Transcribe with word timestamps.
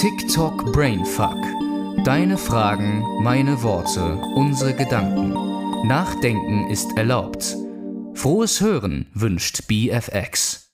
TikTok 0.00 0.72
Brainfuck. 0.72 1.36
Deine 2.06 2.38
Fragen, 2.38 3.04
meine 3.22 3.62
Worte, 3.62 4.14
unsere 4.34 4.74
Gedanken. 4.74 5.34
Nachdenken 5.86 6.70
ist 6.70 6.96
erlaubt. 6.96 7.54
Frohes 8.14 8.62
Hören 8.62 9.10
wünscht 9.12 9.68
BFX. 9.68 10.72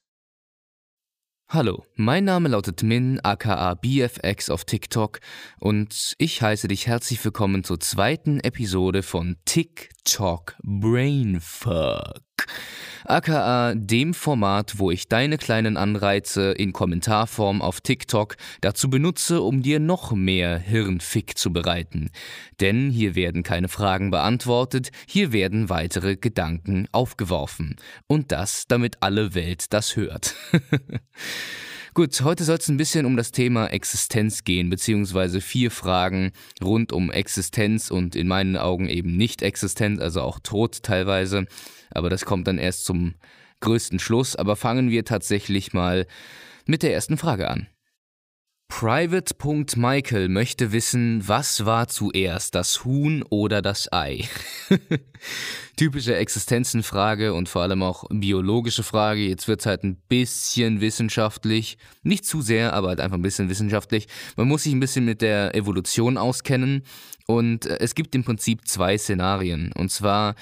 Hallo, 1.48 1.84
mein 1.96 2.22
Name 2.22 2.50
lautet 2.50 2.84
Min 2.84 3.18
aka 3.24 3.74
BFX 3.74 4.48
auf 4.48 4.64
TikTok 4.64 5.18
und 5.58 6.14
ich 6.18 6.40
heiße 6.40 6.68
dich 6.68 6.86
herzlich 6.86 7.24
willkommen 7.24 7.64
zur 7.64 7.80
zweiten 7.80 8.38
Episode 8.38 9.02
von 9.02 9.38
TikTok 9.44 10.54
Brainfuck 10.62 12.22
aka 13.08 13.74
dem 13.74 14.14
Format, 14.14 14.78
wo 14.78 14.90
ich 14.90 15.08
deine 15.08 15.38
kleinen 15.38 15.76
Anreize 15.76 16.52
in 16.52 16.72
Kommentarform 16.72 17.62
auf 17.62 17.80
TikTok 17.80 18.36
dazu 18.60 18.90
benutze, 18.90 19.40
um 19.40 19.62
dir 19.62 19.80
noch 19.80 20.12
mehr 20.12 20.58
Hirnfick 20.58 21.38
zu 21.38 21.52
bereiten. 21.52 22.10
Denn 22.60 22.90
hier 22.90 23.14
werden 23.14 23.42
keine 23.42 23.68
Fragen 23.68 24.10
beantwortet, 24.10 24.90
hier 25.06 25.32
werden 25.32 25.68
weitere 25.68 26.16
Gedanken 26.16 26.88
aufgeworfen. 26.92 27.76
Und 28.06 28.32
das, 28.32 28.66
damit 28.66 28.98
alle 29.00 29.34
Welt 29.34 29.72
das 29.72 29.96
hört. 29.96 30.34
Gut, 31.96 32.20
heute 32.20 32.44
soll 32.44 32.58
es 32.58 32.68
ein 32.68 32.76
bisschen 32.76 33.06
um 33.06 33.16
das 33.16 33.32
Thema 33.32 33.68
Existenz 33.68 34.44
gehen, 34.44 34.68
beziehungsweise 34.68 35.40
vier 35.40 35.70
Fragen 35.70 36.32
rund 36.62 36.92
um 36.92 37.10
Existenz 37.10 37.90
und 37.90 38.14
in 38.14 38.28
meinen 38.28 38.58
Augen 38.58 38.86
eben 38.86 39.16
nicht 39.16 39.40
Existenz, 39.40 39.98
also 39.98 40.20
auch 40.20 40.38
Tod 40.38 40.82
teilweise. 40.82 41.46
Aber 41.90 42.10
das 42.10 42.26
kommt 42.26 42.48
dann 42.48 42.58
erst 42.58 42.84
zum 42.84 43.14
größten 43.60 43.98
Schluss. 43.98 44.36
Aber 44.36 44.56
fangen 44.56 44.90
wir 44.90 45.06
tatsächlich 45.06 45.72
mal 45.72 46.06
mit 46.66 46.82
der 46.82 46.92
ersten 46.92 47.16
Frage 47.16 47.48
an. 47.48 47.66
Private.Michael 48.68 50.28
möchte 50.28 50.72
wissen, 50.72 51.26
was 51.26 51.64
war 51.64 51.88
zuerst, 51.88 52.54
das 52.54 52.84
Huhn 52.84 53.22
oder 53.30 53.62
das 53.62 53.90
Ei? 53.92 54.28
Typische 55.76 56.16
Existenzenfrage 56.16 57.32
und 57.32 57.48
vor 57.48 57.62
allem 57.62 57.82
auch 57.82 58.04
biologische 58.10 58.82
Frage. 58.82 59.26
Jetzt 59.26 59.48
wird 59.48 59.60
es 59.60 59.66
halt 59.66 59.84
ein 59.84 59.96
bisschen 60.08 60.80
wissenschaftlich. 60.80 61.78
Nicht 62.02 62.26
zu 62.26 62.42
sehr, 62.42 62.72
aber 62.74 62.88
halt 62.88 63.00
einfach 63.00 63.16
ein 63.16 63.22
bisschen 63.22 63.48
wissenschaftlich. 63.48 64.08
Man 64.36 64.48
muss 64.48 64.64
sich 64.64 64.72
ein 64.72 64.80
bisschen 64.80 65.04
mit 65.04 65.22
der 65.22 65.54
Evolution 65.54 66.18
auskennen. 66.18 66.82
Und 67.26 67.66
äh, 67.66 67.78
es 67.80 67.94
gibt 67.94 68.14
im 68.14 68.24
Prinzip 68.24 68.66
zwei 68.68 68.98
Szenarien. 68.98 69.72
Und 69.72 69.90
zwar 69.90 70.34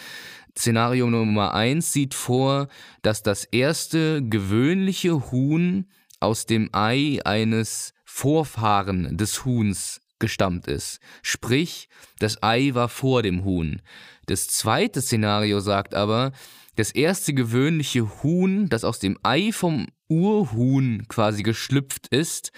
Szenario 0.57 1.09
Nummer 1.11 1.55
eins 1.55 1.93
sieht 1.93 2.15
vor, 2.15 2.69
dass 3.03 3.23
das 3.23 3.45
erste 3.45 4.23
gewöhnliche 4.23 5.31
Huhn 5.31 5.87
aus 6.21 6.47
dem 6.47 6.71
Ei 6.73 7.21
eines 7.25 7.94
Vorfahren 8.17 9.17
des 9.17 9.45
Huhns 9.45 10.01
gestammt 10.21 10.69
ist. 10.69 11.01
Sprich, 11.21 11.89
das 12.21 12.41
Ei 12.45 12.71
war 12.73 12.89
vor 12.89 13.25
dem 13.25 13.45
Huhn. 13.45 13.83
Das 14.27 14.47
zweite 14.47 15.03
Szenario 15.03 15.59
sagt 15.59 15.97
aber, 15.97 16.31
das 16.77 16.93
erste 16.93 17.35
gewöhnliche 17.35 18.23
Huhn, 18.23 18.69
das 18.69 18.85
aus 18.85 19.01
dem 19.01 19.19
Ei 19.25 19.51
vom 19.51 19.89
Urhuhn 20.09 21.07
quasi 21.09 21.43
geschlüpft 21.43 22.07
ist, 22.07 22.53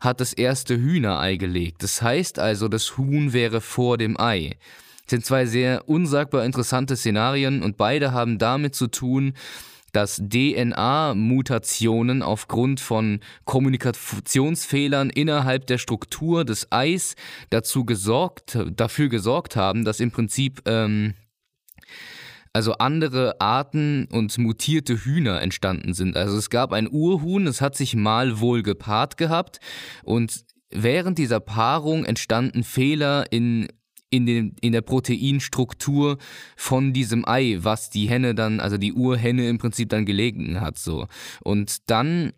hat 0.00 0.20
das 0.20 0.34
erste 0.34 0.76
Hühnerei 0.76 1.36
gelegt. 1.36 1.82
Das 1.82 2.02
heißt 2.02 2.38
also, 2.38 2.68
das 2.68 2.98
Huhn 2.98 3.32
wäre 3.32 3.62
vor 3.62 3.96
dem 3.96 4.20
Ei. 4.20 4.58
Das 5.04 5.12
sind 5.12 5.24
zwei 5.24 5.46
sehr 5.46 5.88
unsagbar 5.88 6.44
interessante 6.44 6.94
Szenarien 6.94 7.62
und 7.62 7.78
beide 7.78 8.12
haben 8.12 8.36
damit 8.36 8.74
zu 8.74 8.86
tun, 8.86 9.32
dass 9.92 10.22
DNA-Mutationen 10.28 12.22
aufgrund 12.22 12.80
von 12.80 13.20
Kommunikationsfehlern 13.44 15.10
innerhalb 15.10 15.66
der 15.66 15.78
Struktur 15.78 16.44
des 16.44 16.70
Eis 16.70 17.14
dazu 17.50 17.84
gesorgt, 17.84 18.58
dafür 18.74 19.08
gesorgt 19.08 19.56
haben, 19.56 19.84
dass 19.84 20.00
im 20.00 20.10
Prinzip 20.10 20.62
ähm, 20.66 21.14
also 22.52 22.72
andere 22.74 23.40
Arten 23.40 24.08
und 24.10 24.36
mutierte 24.38 25.04
Hühner 25.04 25.40
entstanden 25.40 25.94
sind. 25.94 26.16
Also 26.16 26.36
es 26.36 26.50
gab 26.50 26.72
ein 26.72 26.88
Urhuhn, 26.90 27.46
es 27.46 27.60
hat 27.60 27.76
sich 27.76 27.94
mal 27.94 28.40
wohl 28.40 28.62
gepaart 28.62 29.16
gehabt 29.16 29.60
und 30.02 30.44
während 30.70 31.18
dieser 31.18 31.40
Paarung 31.40 32.04
entstanden 32.04 32.64
Fehler 32.64 33.26
in 33.30 33.68
in, 34.10 34.26
den, 34.26 34.56
in 34.60 34.72
der 34.72 34.82
Proteinstruktur 34.82 36.18
von 36.56 36.92
diesem 36.92 37.26
Ei, 37.26 37.58
was 37.60 37.90
die 37.90 38.08
Henne 38.08 38.34
dann, 38.34 38.60
also 38.60 38.76
die 38.76 38.92
Urhenne 38.92 39.48
im 39.48 39.58
Prinzip 39.58 39.88
dann 39.88 40.04
gelegen 40.04 40.60
hat, 40.60 40.78
so. 40.78 41.06
Und 41.42 41.90
dann 41.90 42.32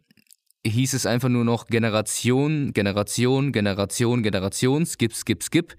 hieß 0.65 0.95
es 0.95 1.07
einfach 1.07 1.29
nur 1.29 1.45
noch 1.45 1.67
Generation, 1.67 2.73
Generation, 2.73 3.53
Generation, 3.53 4.23
Generation, 4.23 4.87
skip, 4.87 5.15
skip, 5.15 5.43
skip. 5.43 5.75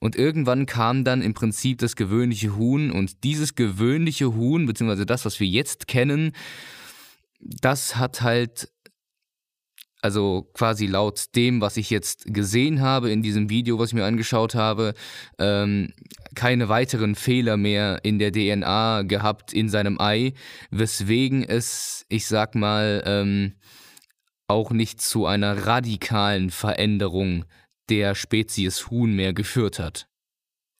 Und 0.00 0.16
irgendwann 0.16 0.66
kam 0.66 1.04
dann 1.04 1.22
im 1.22 1.34
Prinzip 1.34 1.78
das 1.78 1.96
gewöhnliche 1.96 2.56
Huhn 2.56 2.90
und 2.90 3.24
dieses 3.24 3.54
gewöhnliche 3.54 4.34
Huhn, 4.34 4.66
beziehungsweise 4.66 5.06
das, 5.06 5.24
was 5.24 5.40
wir 5.40 5.46
jetzt 5.46 5.88
kennen, 5.88 6.32
das 7.40 7.96
hat 7.96 8.20
halt 8.20 8.68
also 10.00 10.48
quasi 10.52 10.86
laut 10.86 11.34
dem, 11.34 11.60
was 11.60 11.76
ich 11.76 11.90
jetzt 11.90 12.24
gesehen 12.26 12.80
habe 12.80 13.10
in 13.10 13.22
diesem 13.22 13.50
Video, 13.50 13.78
was 13.78 13.90
ich 13.90 13.94
mir 13.94 14.04
angeschaut 14.04 14.54
habe, 14.54 14.94
ähm, 15.38 15.92
keine 16.34 16.68
weiteren 16.68 17.14
Fehler 17.14 17.56
mehr 17.56 18.00
in 18.04 18.18
der 18.18 18.32
DNA 18.32 19.02
gehabt 19.02 19.52
in 19.52 19.68
seinem 19.68 20.00
Ei, 20.00 20.34
weswegen 20.70 21.42
es, 21.42 22.04
ich 22.08 22.26
sag 22.26 22.54
mal, 22.54 23.02
ähm, 23.06 23.54
auch 24.46 24.70
nicht 24.70 25.00
zu 25.00 25.26
einer 25.26 25.66
radikalen 25.66 26.50
Veränderung 26.50 27.44
der 27.88 28.14
Spezies 28.14 28.90
Huhn 28.90 29.12
mehr 29.14 29.32
geführt 29.32 29.78
hat. 29.78 30.08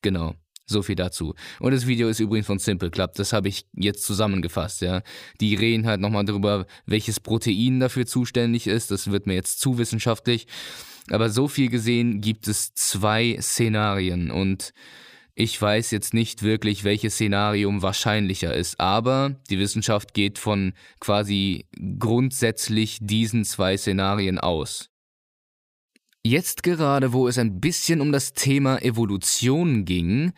Genau. 0.02 0.34
So 0.70 0.82
viel 0.82 0.96
dazu. 0.96 1.34
Und 1.60 1.72
das 1.72 1.86
Video 1.86 2.08
ist 2.08 2.20
übrigens 2.20 2.46
von 2.46 2.58
Simple 2.58 2.90
Club. 2.90 3.14
Das 3.14 3.32
habe 3.32 3.48
ich 3.48 3.64
jetzt 3.74 4.04
zusammengefasst, 4.04 4.82
ja. 4.82 5.02
Die 5.40 5.54
reden 5.54 5.86
halt 5.86 6.00
nochmal 6.00 6.26
darüber, 6.26 6.66
welches 6.84 7.20
Protein 7.20 7.80
dafür 7.80 8.04
zuständig 8.04 8.66
ist. 8.66 8.90
Das 8.90 9.10
wird 9.10 9.26
mir 9.26 9.34
jetzt 9.34 9.60
zu 9.60 9.78
wissenschaftlich. 9.78 10.46
Aber 11.10 11.30
so 11.30 11.48
viel 11.48 11.70
gesehen 11.70 12.20
gibt 12.20 12.48
es 12.48 12.74
zwei 12.74 13.38
Szenarien 13.40 14.30
und 14.30 14.74
ich 15.34 15.60
weiß 15.60 15.92
jetzt 15.92 16.14
nicht 16.14 16.42
wirklich, 16.42 16.84
welches 16.84 17.14
Szenarium 17.14 17.80
wahrscheinlicher 17.80 18.52
ist, 18.52 18.78
aber 18.80 19.36
die 19.48 19.58
Wissenschaft 19.58 20.12
geht 20.12 20.38
von 20.38 20.72
quasi 21.00 21.66
grundsätzlich 21.98 22.98
diesen 23.00 23.44
zwei 23.44 23.76
Szenarien 23.76 24.38
aus. 24.38 24.90
Jetzt 26.24 26.62
gerade, 26.62 27.12
wo 27.12 27.28
es 27.28 27.38
ein 27.38 27.60
bisschen 27.60 28.00
um 28.00 28.12
das 28.12 28.32
Thema 28.32 28.82
Evolution 28.82 29.84
ging, 29.84 30.32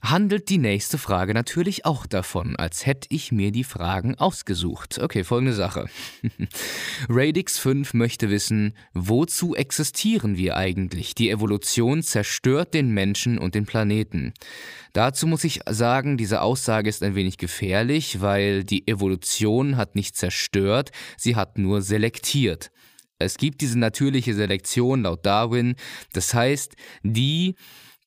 handelt 0.00 0.48
die 0.48 0.58
nächste 0.58 0.98
Frage 0.98 1.34
natürlich 1.34 1.84
auch 1.84 2.06
davon, 2.06 2.56
als 2.56 2.86
hätte 2.86 3.08
ich 3.10 3.32
mir 3.32 3.52
die 3.52 3.64
Fragen 3.64 4.14
ausgesucht. 4.14 4.98
Okay, 4.98 5.24
folgende 5.24 5.52
Sache. 5.52 5.86
Radix 7.08 7.58
5 7.58 7.94
möchte 7.94 8.30
wissen, 8.30 8.74
wozu 8.94 9.54
existieren 9.54 10.36
wir 10.36 10.56
eigentlich? 10.56 11.14
Die 11.14 11.30
Evolution 11.30 12.02
zerstört 12.02 12.74
den 12.74 12.90
Menschen 12.90 13.38
und 13.38 13.54
den 13.54 13.66
Planeten. 13.66 14.32
Dazu 14.92 15.26
muss 15.26 15.44
ich 15.44 15.60
sagen, 15.68 16.16
diese 16.16 16.40
Aussage 16.40 16.88
ist 16.88 17.02
ein 17.02 17.14
wenig 17.14 17.36
gefährlich, 17.36 18.20
weil 18.20 18.64
die 18.64 18.88
Evolution 18.88 19.76
hat 19.76 19.94
nicht 19.94 20.16
zerstört, 20.16 20.90
sie 21.16 21.36
hat 21.36 21.58
nur 21.58 21.82
selektiert. 21.82 22.70
Es 23.18 23.36
gibt 23.36 23.60
diese 23.60 23.78
natürliche 23.78 24.34
Selektion 24.34 25.02
laut 25.02 25.26
Darwin. 25.26 25.74
Das 26.12 26.34
heißt, 26.34 26.76
die, 27.02 27.56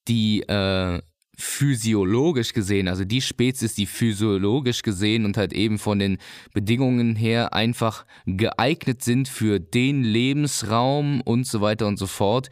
die 0.08 0.42
äh, 0.44 1.02
physiologisch 1.38 2.54
gesehen, 2.54 2.88
also 2.88 3.04
die 3.04 3.22
Spezies, 3.22 3.74
die 3.74 3.88
physiologisch 3.88 4.84
gesehen 4.84 5.26
und 5.26 5.36
halt 5.36 5.54
eben 5.54 5.80
von 5.80 6.00
den 6.00 6.18
Bedingungen 6.54 7.16
her 7.16 7.54
einfach 7.54 8.06
geeignet 8.26 9.04
sind 9.04 9.28
für 9.28 9.60
den 9.60 10.04
Lebensraum 10.04 11.22
und 11.22 11.46
so 11.46 11.60
weiter 11.60 11.88
und 11.88 11.98
so 11.98 12.08
fort, 12.08 12.50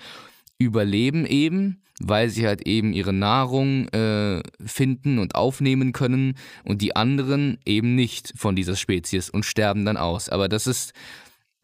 überleben 0.58 1.26
eben, 1.26 1.82
weil 2.02 2.30
sie 2.30 2.46
halt 2.46 2.68
eben 2.68 2.92
ihre 2.92 3.14
Nahrung 3.14 3.88
äh, 3.90 4.42
finden 4.66 5.20
und 5.20 5.36
aufnehmen 5.36 5.94
können 5.94 6.36
und 6.66 6.82
die 6.82 6.96
anderen 6.96 7.60
eben 7.66 7.96
nicht 7.96 8.34
von 8.36 8.56
dieser 8.56 8.76
Spezies 8.76 9.30
und 9.30 9.46
sterben 9.46 9.86
dann 9.86 9.98
aus. 9.98 10.28
Aber 10.28 10.50
das 10.50 10.68
ist 10.68 10.94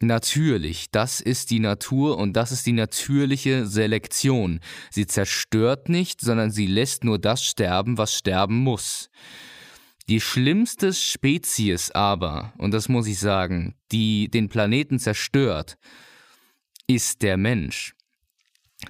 Natürlich, 0.01 0.92
das 0.92 1.21
ist 1.21 1.51
die 1.51 1.59
Natur 1.59 2.18
und 2.18 2.33
das 2.33 2.51
ist 2.51 2.65
die 2.65 2.74
natürliche 2.74 3.65
Selektion. 3.65 4.59
Sie 4.92 5.07
zerstört 5.07 5.88
nicht, 5.88 6.19
sondern 6.19 6.51
sie 6.51 6.68
lässt 6.68 7.06
nur 7.06 7.18
das 7.18 7.44
sterben, 7.44 7.97
was 7.97 8.13
sterben 8.13 8.57
muss. 8.57 9.09
Die 10.07 10.21
schlimmste 10.21 10.94
Spezies 10.94 11.92
aber, 11.92 12.53
und 12.57 12.74
das 12.74 12.89
muss 12.89 13.07
ich 13.07 13.19
sagen, 13.19 13.75
die 13.92 14.30
den 14.30 14.50
Planeten 14.50 15.00
zerstört, 15.00 15.77
ist 16.88 17.21
der 17.21 17.38
Mensch. 17.38 17.95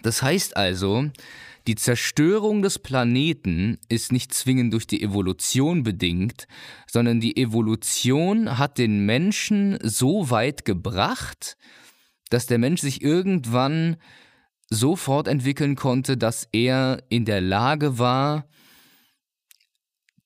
Das 0.02 0.22
heißt 0.22 0.57
also, 0.57 1.10
die 1.68 1.76
Zerstörung 1.76 2.62
des 2.62 2.78
Planeten 2.80 3.80
ist 3.90 4.12
nicht 4.12 4.34
zwingend 4.34 4.74
durch 4.74 4.86
die 4.86 5.02
Evolution 5.02 5.84
bedingt, 5.84 6.48
sondern 6.88 7.20
die 7.20 7.38
Evolution 7.38 8.58
hat 8.58 8.78
den 8.78 9.06
Menschen 9.06 9.80
so 9.82 10.30
weit 10.30 10.66
gebracht, 10.66 11.58
dass 12.30 12.46
der 12.46 12.60
Mensch 12.60 12.82
sich 12.82 13.02
irgendwann 13.02 13.98
so 14.70 14.96
fortentwickeln 14.96 15.76
konnte, 15.76 16.18
dass 16.18 16.48
er 16.52 17.04
in 17.10 17.26
der 17.26 17.42
Lage 17.42 17.98
war, 17.98 18.48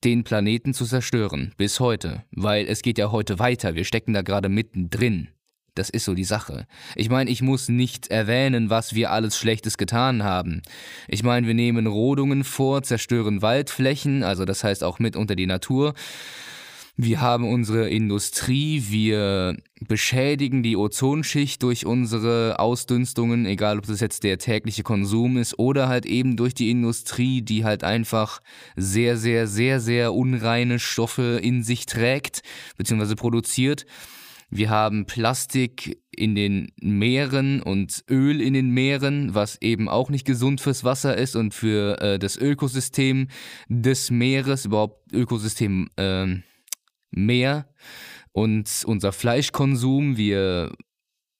den 0.03 0.23
Planeten 0.23 0.73
zu 0.73 0.85
zerstören, 0.85 1.53
bis 1.57 1.79
heute. 1.79 2.23
Weil 2.31 2.67
es 2.67 2.81
geht 2.81 2.97
ja 2.97 3.11
heute 3.11 3.39
weiter, 3.39 3.75
wir 3.75 3.83
stecken 3.83 4.13
da 4.13 4.21
gerade 4.21 4.49
mittendrin. 4.49 5.29
Das 5.79 5.89
ist 5.89 6.03
so 6.03 6.13
die 6.13 6.25
Sache. 6.25 6.67
Ich 6.97 7.09
meine, 7.09 7.31
ich 7.31 7.41
muss 7.41 7.69
nicht 7.69 8.07
erwähnen, 8.07 8.69
was 8.69 8.95
wir 8.95 9.11
alles 9.11 9.37
Schlechtes 9.37 9.77
getan 9.77 10.23
haben. 10.23 10.61
Ich 11.07 11.23
meine, 11.23 11.47
wir 11.47 11.53
nehmen 11.53 11.87
Rodungen 11.87 12.43
vor, 12.43 12.83
zerstören 12.83 13.41
Waldflächen, 13.41 14.21
also 14.21 14.43
das 14.43 14.65
heißt 14.65 14.83
auch 14.83 14.99
mit 14.99 15.15
unter 15.15 15.37
die 15.37 15.47
Natur. 15.47 15.93
Wir 16.97 17.21
haben 17.21 17.47
unsere 17.47 17.87
Industrie, 17.87 18.83
wir 18.89 19.55
beschädigen 19.87 20.63
die 20.63 20.75
Ozonschicht 20.75 21.63
durch 21.63 21.85
unsere 21.85 22.59
Ausdünstungen, 22.59 23.45
egal 23.45 23.77
ob 23.77 23.87
das 23.87 24.01
jetzt 24.01 24.25
der 24.25 24.37
tägliche 24.37 24.83
Konsum 24.83 25.37
ist 25.37 25.57
oder 25.57 25.87
halt 25.87 26.05
eben 26.05 26.35
durch 26.35 26.53
die 26.53 26.69
Industrie, 26.69 27.41
die 27.41 27.63
halt 27.63 27.85
einfach 27.85 28.41
sehr, 28.75 29.15
sehr, 29.15 29.47
sehr, 29.47 29.79
sehr 29.79 30.13
unreine 30.13 30.77
Stoffe 30.77 31.39
in 31.41 31.63
sich 31.63 31.85
trägt 31.85 32.41
bzw. 32.75 33.15
produziert. 33.15 33.85
Wir 34.49 34.69
haben 34.69 35.05
Plastik 35.05 36.01
in 36.11 36.35
den 36.35 36.71
Meeren 36.81 37.61
und 37.61 38.03
Öl 38.09 38.41
in 38.41 38.53
den 38.53 38.69
Meeren, 38.71 39.35
was 39.35 39.61
eben 39.61 39.87
auch 39.87 40.09
nicht 40.09 40.25
gesund 40.25 40.59
fürs 40.59 40.83
Wasser 40.83 41.15
ist 41.15 41.35
und 41.35 41.53
für 41.53 42.01
äh, 42.01 42.19
das 42.19 42.35
Ökosystem 42.35 43.27
des 43.67 44.09
Meeres, 44.11 44.65
überhaupt 44.65 45.13
Ökosystem 45.13 45.89
äh, 45.97 46.27
Meer. 47.11 47.69
Und 48.31 48.83
unser 48.85 49.11
Fleischkonsum, 49.11 50.17
wir 50.17 50.71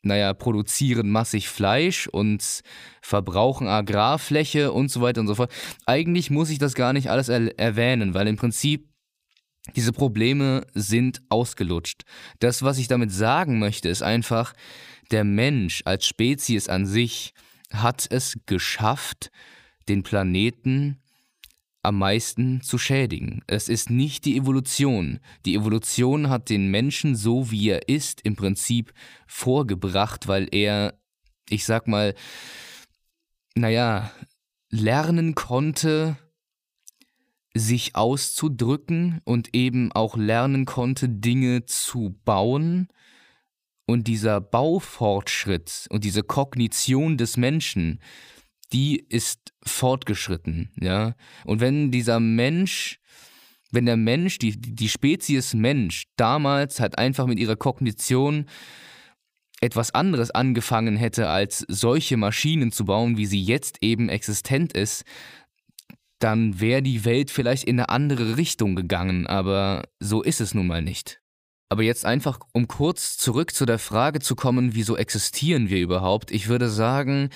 naja, 0.02 0.34
produzieren 0.34 1.10
massig 1.10 1.50
Fleisch 1.50 2.08
und 2.08 2.62
verbrauchen 3.02 3.68
Agrarfläche 3.68 4.72
und 4.72 4.90
so 4.90 5.02
weiter 5.02 5.22
und 5.22 5.28
so 5.28 5.36
fort. 5.36 5.52
Eigentlich 5.86 6.30
muss 6.30 6.50
ich 6.50 6.58
das 6.58 6.74
gar 6.74 6.94
nicht 6.94 7.10
alles 7.10 7.30
er 7.30 7.60
erwähnen, 7.60 8.14
weil 8.14 8.28
im 8.28 8.38
Prinzip 8.38 8.88
diese 9.76 9.94
Probleme 9.94 10.66
sind 10.74 11.22
ausgelutscht. 11.30 12.04
Das, 12.40 12.64
was 12.64 12.78
ich 12.78 12.88
damit 12.88 13.12
sagen 13.12 13.60
möchte, 13.60 13.90
ist 13.90 14.02
einfach, 14.02 14.54
der 15.12 15.24
Mensch 15.24 15.82
als 15.86 16.06
Spezies 16.06 16.70
an 16.70 16.86
sich 16.86 17.34
hat 17.72 18.08
es 18.10 18.38
geschafft, 18.46 19.32
den 19.88 20.04
Planeten 20.04 21.00
am 21.82 21.98
meisten 21.98 22.62
zu 22.62 22.78
schädigen. 22.78 23.42
Es 23.48 23.70
ist 23.70 23.90
nicht 23.90 24.26
die 24.26 24.38
Evolution. 24.38 25.20
Die 25.46 25.56
Evolution 25.56 26.30
hat 26.30 26.50
den 26.50 26.70
Menschen 26.70 27.16
so, 27.16 27.52
wie 27.52 27.70
er 27.70 27.88
ist, 27.88 28.22
im 28.22 28.36
Prinzip 28.36 28.94
vorgebracht, 29.28 30.28
weil 30.28 30.48
er, 30.52 31.00
ich 31.50 31.66
sag 31.66 31.88
mal, 31.88 32.16
naja, 33.56 34.12
lernen 34.70 35.36
konnte, 35.36 36.18
sich 37.56 37.96
auszudrücken 37.96 39.22
und 39.26 39.56
eben 39.56 39.92
auch 39.92 40.16
lernen 40.18 40.66
konnte, 40.66 41.10
Dinge 41.10 41.66
zu 41.66 42.16
bauen. 42.26 42.88
Und 43.86 44.08
dieser 44.08 44.40
Baufortschritt 44.40 45.88
und 45.90 46.04
diese 46.04 46.22
Kognition 46.22 47.18
des 47.18 47.38
Menschen, 47.38 48.00
die 48.72 49.00
ist 49.00 49.52
fortgeschritten, 49.66 50.70
ja. 50.80 51.16
Und 51.44 51.60
wenn 51.60 51.90
dieser 51.90 52.20
Mensch, 52.20 53.00
wenn 53.72 53.88
der 53.88 53.98
Mensch, 53.98 54.38
die, 54.38 54.60
die 54.60 54.90
Spezies 54.90 55.56
Mensch 55.56 56.06
damals 56.18 56.80
halt 56.80 57.00
einfach 57.00 57.26
mit 57.26 57.40
ihrer 57.40 57.56
Kognition 57.56 58.46
etwas 59.62 59.94
anderes 59.94 60.32
angefangen 60.32 60.96
hätte, 60.96 61.28
als 61.28 61.66
solche 61.68 62.16
Maschinen 62.16 62.72
zu 62.72 62.86
bauen, 62.86 63.18
wie 63.18 63.26
sie 63.26 63.42
jetzt 63.42 63.80
eben 63.82 64.08
existent 64.08 64.74
ist, 64.74 65.04
dann 66.20 66.60
wäre 66.60 66.82
die 66.82 67.06
Welt 67.06 67.32
vielleicht 67.32 67.64
in 67.64 67.80
eine 67.80 67.90
andere 67.90 68.38
Richtung 68.38 68.76
gegangen, 68.76 69.28
aber 69.28 69.84
so 70.00 70.22
ist 70.22 70.42
es 70.42 70.54
nun 70.54 70.68
mal 70.68 70.82
nicht. 70.82 71.22
Aber 71.70 71.84
jetzt 71.84 72.06
einfach, 72.06 72.40
um 72.52 72.68
kurz 72.68 73.18
zurück 73.18 73.54
zu 73.54 73.66
der 73.66 73.80
Frage 73.80 74.20
zu 74.20 74.36
kommen, 74.36 74.74
wieso 74.74 74.98
existieren 74.98 75.70
wir 75.70 75.80
überhaupt? 75.80 76.32
Ich 76.32 76.48
würde 76.48 76.70
sagen, 76.70 77.30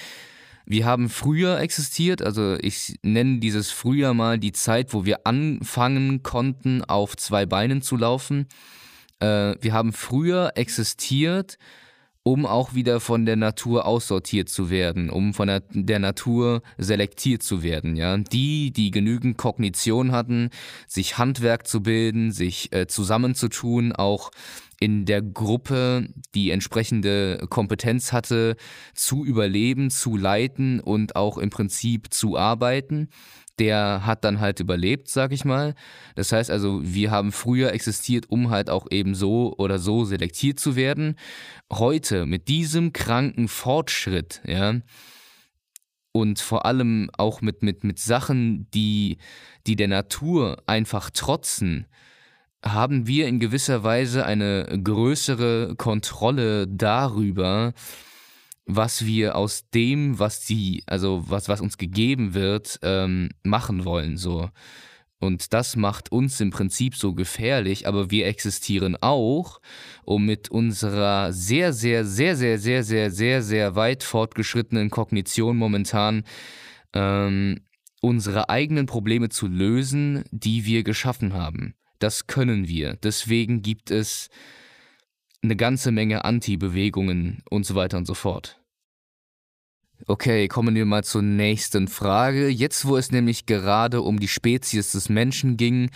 wir 0.66 0.86
haben 0.86 1.10
früher 1.10 1.60
existiert, 1.60 2.22
also 2.22 2.58
ich 2.60 2.98
nenne 3.04 3.40
dieses 3.40 3.70
früher 3.70 4.14
mal 4.14 4.40
die 4.40 4.54
Zeit, 4.54 4.94
wo 4.94 5.06
wir 5.06 5.28
anfangen 5.28 6.24
konnten, 6.24 6.84
auf 6.84 7.16
zwei 7.18 7.46
Beinen 7.46 7.82
zu 7.82 7.98
laufen. 7.98 8.48
Äh, 9.20 9.56
wir 9.62 9.74
haben 9.74 9.94
früher 9.94 10.54
existiert, 10.56 11.58
um 12.24 12.46
auch 12.46 12.74
wieder 12.74 13.02
von 13.02 13.26
der 13.26 13.36
Natur 13.36 13.86
aussortiert 13.86 14.48
zu 14.48 14.70
werden, 14.70 15.10
um 15.10 15.34
von 15.34 15.48
der, 15.48 15.62
der, 15.72 16.00
Natur 16.00 16.62
selektiert 16.78 17.44
zu 17.44 17.64
werden. 17.64 17.98
Ja? 17.98 18.18
Die, 18.18 18.72
die 18.72 18.92
genügend 18.92 19.38
Kognition 19.38 20.14
hatten, 20.14 20.50
sich 20.88 21.18
Handwerk 21.18 21.68
zu 21.68 21.84
bilden, 21.84 22.32
sich 22.32 22.74
äh, 22.74 22.88
zusammenzutun, 22.88 23.92
auch 23.92 24.32
in 24.84 25.06
der 25.06 25.22
Gruppe 25.22 26.10
die 26.36 26.52
entsprechende 26.52 27.46
Kompetenz 27.50 28.12
hatte, 28.12 28.58
zu 28.94 29.24
überleben, 29.24 29.90
zu 29.90 30.18
leiten 30.18 30.82
und 30.82 31.16
auch 31.16 31.38
im 31.38 31.50
Prinzip 31.50 32.14
zu 32.14 32.38
arbeiten 32.38 33.08
der 33.60 34.04
hat 34.04 34.24
dann 34.24 34.40
halt 34.40 34.60
überlebt, 34.60 35.10
sag 35.10 35.32
ich 35.32 35.46
mal. 35.46 35.76
Das 36.16 36.32
heißt 36.32 36.50
also, 36.50 36.82
wir 36.84 37.12
haben 37.12 37.32
früher 37.32 37.72
existiert, 37.72 38.28
um 38.28 38.50
halt 38.50 38.68
auch 38.68 38.88
eben 38.90 39.14
so 39.14 39.54
oder 39.60 39.78
so 39.78 40.06
selektiert 40.06 40.60
zu 40.60 40.76
werden. 40.76 41.18
Heute 41.72 42.26
mit 42.26 42.48
diesem 42.48 42.94
kranken 42.94 43.48
Fortschritt, 43.48 44.42
ja, 44.44 44.80
und 46.12 46.40
vor 46.40 46.66
allem 46.66 47.12
auch 47.16 47.42
mit, 47.42 47.62
mit, 47.62 47.84
mit 47.84 48.00
Sachen, 48.00 48.72
die, 48.72 49.20
die 49.68 49.76
der 49.76 49.88
Natur 49.88 50.64
einfach 50.66 51.12
trotzen, 51.12 51.86
haben 52.64 53.08
wir 53.08 53.28
in 53.28 53.40
gewisser 53.40 53.84
Weise 53.84 54.26
eine 54.26 54.66
größere 54.84 55.76
Kontrolle 55.78 56.68
darüber, 56.68 57.74
was 58.66 59.06
wir 59.06 59.36
aus 59.36 59.70
dem, 59.70 60.20
was 60.20 60.46
die, 60.46 60.84
also 60.88 61.24
was, 61.28 61.50
was 61.50 61.62
uns 61.62 61.78
gegeben 61.78 62.34
wird, 62.34 62.80
ähm, 62.82 63.30
machen 63.44 63.84
wollen. 63.84 64.18
So. 64.18 64.50
Und 65.20 65.54
das 65.54 65.76
macht 65.76 66.12
uns 66.12 66.40
im 66.40 66.50
Prinzip 66.50 66.96
so 66.96 67.14
gefährlich, 67.14 67.88
aber 67.88 68.12
wir 68.12 68.28
existieren 68.28 68.98
auch, 69.00 69.60
um 70.04 70.26
mit 70.26 70.50
unserer 70.50 71.32
sehr, 71.34 71.74
sehr, 71.74 72.06
sehr, 72.06 72.36
sehr, 72.36 72.58
sehr, 72.58 72.84
sehr, 72.84 73.12
sehr, 73.12 73.42
sehr 73.42 73.76
weit 73.76 74.04
fortgeschrittenen 74.04 74.90
Kognition 74.90 75.58
momentan 75.58 76.24
ähm, 76.94 77.62
unsere 78.02 78.50
eigenen 78.50 78.86
Probleme 78.86 79.30
zu 79.30 79.48
lösen, 79.48 80.24
die 80.32 80.66
wir 80.66 80.84
geschaffen 80.84 81.34
haben. 81.34 81.74
Das 82.04 82.28
können 82.28 82.68
wir. 82.68 82.98
Deswegen 82.98 83.62
gibt 83.62 83.90
es 83.90 84.30
eine 85.42 85.56
ganze 85.56 85.90
Menge 85.90 86.26
Anti-Bewegungen 86.26 87.44
und 87.50 87.66
so 87.66 87.76
weiter 87.76 87.98
und 87.98 88.06
so 88.06 88.14
fort. 88.14 88.60
Okay, 90.06 90.50
kommen 90.50 90.76
wir 90.76 90.86
mal 90.86 91.06
zur 91.06 91.22
nächsten 91.22 91.88
Frage. 91.88 92.50
Jetzt, 92.50 92.84
wo 92.84 92.98
es 92.98 93.14
nämlich 93.14 93.46
gerade 93.46 94.02
um 94.02 94.20
die 94.20 94.28
Spezies 94.28 94.92
des 94.92 95.08
Menschen 95.08 95.56
ging, 95.56 95.92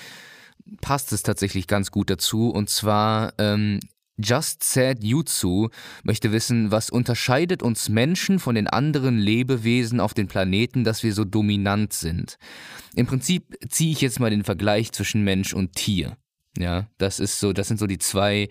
passt 0.80 1.12
es 1.12 1.24
tatsächlich 1.24 1.68
ganz 1.68 1.92
gut 1.92 2.10
dazu. 2.10 2.52
Und 2.52 2.70
zwar, 2.70 3.34
ähm, 3.38 3.82
Just 4.18 4.64
Said 4.64 5.04
Jutsu 5.04 5.70
möchte 6.04 6.32
wissen, 6.32 6.72
was 6.72 6.90
unterscheidet 6.90 7.62
uns 7.62 7.90
Menschen 7.90 8.40
von 8.40 8.56
den 8.56 8.68
anderen 8.68 9.18
Lebewesen 9.18 10.00
auf 10.00 10.14
den 10.14 10.28
Planeten, 10.28 10.84
dass 10.84 11.04
wir 11.04 11.14
so 11.14 11.24
dominant 11.24 11.94
sind. 11.94 12.38
Im 12.96 13.06
Prinzip 13.06 13.56
ziehe 13.70 13.92
ich 13.92 14.02
jetzt 14.02 14.20
mal 14.20 14.30
den 14.32 14.44
Vergleich 14.44 14.92
zwischen 14.92 15.24
Mensch 15.24 15.54
und 15.54 15.74
Tier. 15.74 16.18
Ja, 16.58 16.88
das 16.98 17.20
ist 17.20 17.40
so, 17.40 17.54
das 17.54 17.68
sind 17.68 17.80
so 17.80 17.86
die 17.86 18.00
zwei, 18.00 18.50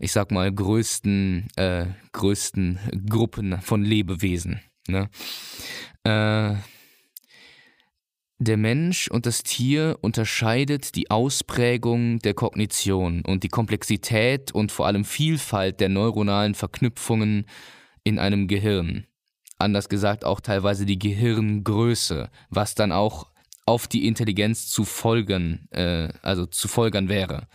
ich 0.00 0.10
sag 0.10 0.32
mal, 0.32 0.52
größten, 0.52 1.46
äh, 1.56 1.86
größten 2.12 2.80
Gruppen 3.08 3.60
von 3.60 3.84
Lebewesen. 3.84 4.60
Ne? 4.88 5.08
Äh, 6.02 6.56
der 8.38 8.56
Mensch 8.56 9.08
und 9.08 9.26
das 9.26 9.42
Tier 9.42 9.98
unterscheidet 10.00 10.96
die 10.96 11.10
Ausprägung 11.10 12.18
der 12.18 12.34
Kognition 12.34 13.22
und 13.24 13.44
die 13.44 13.48
Komplexität 13.48 14.52
und 14.52 14.72
vor 14.72 14.86
allem 14.86 15.04
Vielfalt 15.04 15.80
der 15.80 15.88
neuronalen 15.88 16.54
Verknüpfungen 16.54 17.46
in 18.02 18.18
einem 18.18 18.48
Gehirn. 18.48 19.06
Anders 19.58 19.88
gesagt 19.88 20.24
auch 20.24 20.40
teilweise 20.40 20.84
die 20.84 20.98
Gehirngröße, 20.98 22.28
was 22.50 22.74
dann 22.74 22.92
auch 22.92 23.30
auf 23.66 23.86
die 23.86 24.06
Intelligenz 24.06 24.68
zu 24.68 24.84
folgen, 24.84 25.68
äh, 25.70 26.08
also 26.22 26.44
zu 26.44 26.68
folgern 26.68 27.08
wäre. 27.08 27.46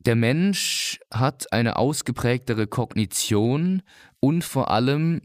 Der 0.00 0.14
Mensch 0.14 1.00
hat 1.12 1.52
eine 1.52 1.76
ausgeprägtere 1.76 2.68
Kognition 2.68 3.82
und 4.20 4.44
vor 4.44 4.70
allem 4.70 5.22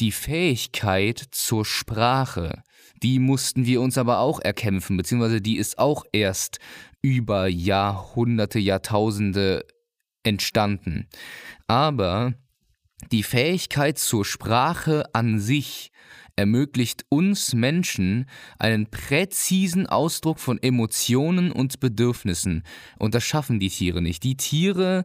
die 0.00 0.12
Fähigkeit 0.12 1.22
zur 1.30 1.64
Sprache. 1.64 2.62
Die 3.02 3.18
mussten 3.18 3.66
wir 3.66 3.80
uns 3.80 3.98
aber 3.98 4.18
auch 4.18 4.40
erkämpfen, 4.40 4.96
beziehungsweise 4.96 5.40
die 5.40 5.56
ist 5.56 5.78
auch 5.78 6.04
erst 6.12 6.58
über 7.02 7.46
Jahrhunderte, 7.46 8.58
Jahrtausende 8.58 9.64
entstanden. 10.22 11.08
Aber 11.66 12.34
Die 13.12 13.22
Fähigkeit 13.22 13.98
zur 13.98 14.24
Sprache 14.24 15.04
an 15.14 15.40
sich 15.40 15.90
ermöglicht 16.36 17.04
uns 17.08 17.54
Menschen 17.54 18.26
einen 18.58 18.90
präzisen 18.90 19.86
Ausdruck 19.86 20.38
von 20.38 20.62
Emotionen 20.62 21.50
und 21.50 21.80
Bedürfnissen. 21.80 22.62
Und 22.98 23.14
das 23.14 23.24
schaffen 23.24 23.58
die 23.58 23.70
Tiere 23.70 24.02
nicht. 24.02 24.22
Die 24.22 24.36
Tiere 24.36 25.04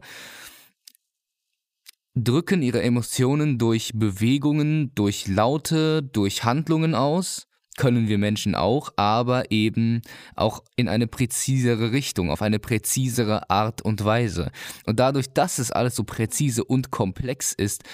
drücken 2.16 2.62
ihre 2.62 2.82
Emotionen 2.82 3.58
durch 3.58 3.92
Bewegungen, 3.94 4.90
durch 4.94 5.28
Laute, 5.28 6.02
durch 6.02 6.44
Handlungen 6.44 6.94
aus 6.94 7.46
können 7.76 8.08
wir 8.08 8.16
Menschen 8.16 8.54
auch, 8.54 8.90
aber 8.96 9.50
eben 9.50 10.00
auch 10.34 10.64
in 10.76 10.88
eine 10.88 11.06
präzisere 11.06 11.92
Richtung, 11.92 12.30
auf 12.30 12.42
eine 12.42 12.58
präzisere 12.58 13.50
Art 13.50 13.82
und 13.82 14.04
Weise. 14.04 14.50
Und 14.86 14.98
dadurch, 14.98 15.32
dass 15.32 15.58
es 15.58 15.70
alles 15.70 15.94
so 15.94 16.04
präzise 16.04 16.64
und 16.64 16.90
komplex 16.90 17.52
ist, 17.52 17.84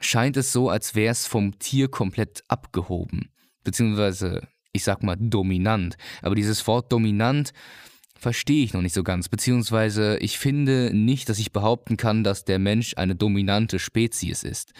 scheint 0.00 0.36
es 0.36 0.52
so, 0.52 0.68
als 0.68 0.94
wäre 0.94 1.12
es 1.12 1.26
vom 1.26 1.58
Tier 1.58 1.88
komplett 1.88 2.44
abgehoben. 2.48 3.30
Beziehungsweise, 3.64 4.46
ich 4.72 4.84
sag 4.84 5.02
mal, 5.02 5.16
dominant. 5.18 5.96
Aber 6.20 6.34
dieses 6.34 6.66
Wort 6.66 6.92
dominant 6.92 7.52
verstehe 8.22 8.64
ich 8.64 8.72
noch 8.72 8.82
nicht 8.82 8.94
so 8.94 9.02
ganz. 9.02 9.28
Beziehungsweise, 9.28 10.16
ich 10.18 10.38
finde 10.38 10.92
nicht, 10.94 11.28
dass 11.28 11.40
ich 11.40 11.50
behaupten 11.50 11.96
kann, 11.96 12.22
dass 12.22 12.44
der 12.44 12.60
Mensch 12.60 12.94
eine 12.96 13.16
dominante 13.16 13.80
Spezies 13.80 14.44
ist. 14.44 14.72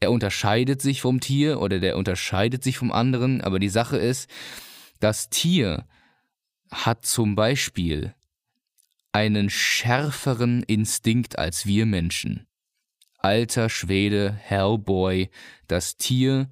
Er 0.00 0.10
unterscheidet 0.10 0.80
sich 0.80 1.02
vom 1.02 1.20
Tier 1.20 1.60
oder 1.60 1.78
der 1.78 1.98
unterscheidet 1.98 2.64
sich 2.64 2.78
vom 2.78 2.90
anderen, 2.90 3.42
aber 3.42 3.58
die 3.58 3.68
Sache 3.68 3.98
ist, 3.98 4.30
das 4.98 5.28
Tier 5.28 5.86
hat 6.70 7.04
zum 7.04 7.34
Beispiel 7.34 8.14
einen 9.12 9.50
schärferen 9.50 10.62
Instinkt 10.62 11.38
als 11.38 11.66
wir 11.66 11.84
Menschen. 11.84 12.46
Alter 13.18 13.68
Schwede, 13.68 14.32
Hellboy, 14.32 15.28
das 15.68 15.98
Tier 15.98 16.48